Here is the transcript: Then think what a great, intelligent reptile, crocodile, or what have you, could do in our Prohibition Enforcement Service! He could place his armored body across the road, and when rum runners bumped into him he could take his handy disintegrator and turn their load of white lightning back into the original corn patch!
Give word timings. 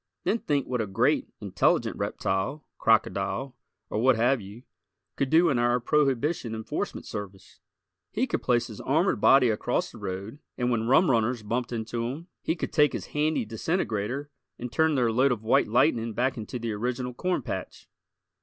Then 0.23 0.39
think 0.39 0.65
what 0.65 0.81
a 0.81 0.87
great, 0.87 1.27
intelligent 1.41 1.95
reptile, 1.95 2.65
crocodile, 2.79 3.55
or 3.87 3.99
what 4.01 4.15
have 4.15 4.41
you, 4.41 4.63
could 5.15 5.29
do 5.29 5.49
in 5.49 5.59
our 5.59 5.79
Prohibition 5.79 6.55
Enforcement 6.55 7.05
Service! 7.05 7.59
He 8.09 8.25
could 8.25 8.41
place 8.41 8.65
his 8.65 8.81
armored 8.81 9.21
body 9.21 9.51
across 9.51 9.91
the 9.91 9.99
road, 9.99 10.39
and 10.57 10.71
when 10.71 10.87
rum 10.87 11.11
runners 11.11 11.43
bumped 11.43 11.71
into 11.71 12.03
him 12.07 12.29
he 12.41 12.55
could 12.55 12.73
take 12.73 12.93
his 12.93 13.05
handy 13.13 13.45
disintegrator 13.45 14.31
and 14.57 14.71
turn 14.71 14.95
their 14.95 15.11
load 15.11 15.31
of 15.31 15.43
white 15.43 15.67
lightning 15.67 16.13
back 16.13 16.35
into 16.35 16.57
the 16.57 16.71
original 16.73 17.13
corn 17.13 17.43
patch! 17.43 17.87